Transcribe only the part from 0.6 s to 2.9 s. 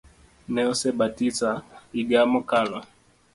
osebatisa iga mokalo